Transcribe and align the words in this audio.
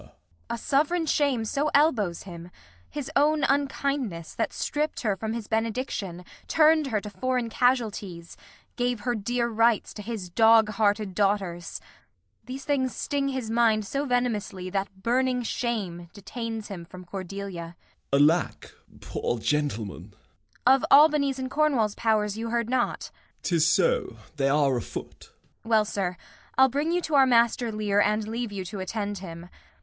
Kent. 0.01 0.11
A 0.49 0.57
sovereign 0.57 1.05
shame 1.05 1.45
so 1.45 1.69
elbows 1.75 2.23
him; 2.23 2.49
his 2.89 3.11
own 3.15 3.43
unkindness, 3.43 4.33
That 4.33 4.51
stripp'd 4.51 5.01
her 5.01 5.15
from 5.15 5.33
his 5.33 5.47
benediction, 5.47 6.25
turn'd 6.47 6.87
her 6.87 6.99
To 6.99 7.11
foreign 7.11 7.49
casualties, 7.51 8.35
gave 8.77 9.01
her 9.01 9.13
dear 9.13 9.47
rights 9.47 9.93
To 9.93 10.01
his 10.01 10.31
dog 10.31 10.69
hearted 10.69 11.13
daughters 11.13 11.79
these 12.45 12.65
things 12.65 12.95
sting 12.95 13.27
His 13.27 13.51
mind 13.51 13.85
so 13.85 14.03
venomously 14.05 14.71
that 14.71 15.03
burning 15.03 15.43
shame 15.43 16.09
Detains 16.13 16.67
him 16.69 16.83
from 16.83 17.05
Cordelia. 17.05 17.75
Gent. 18.11 18.23
Alack, 18.23 18.75
poor 19.01 19.37
gentleman! 19.37 20.05
Kent. 20.05 20.15
Of 20.65 20.85
Albany's 20.89 21.37
and 21.37 21.51
Cornwall's 21.51 21.93
powers 21.93 22.35
you 22.39 22.49
heard 22.49 22.71
not? 22.71 23.11
Gent. 23.11 23.11
'Tis 23.43 23.67
so; 23.67 24.15
they 24.37 24.49
are 24.49 24.75
afoot. 24.77 25.19
Kent. 25.29 25.35
Well, 25.63 25.85
sir, 25.85 26.17
I'll 26.57 26.69
bring 26.69 26.91
you 26.91 27.01
to 27.01 27.13
our 27.13 27.27
master 27.27 27.71
Lear 27.71 28.01
And 28.01 28.27
leave 28.27 28.51
you 28.51 28.65
to 28.65 28.79
attend 28.79 29.19
him. 29.19 29.47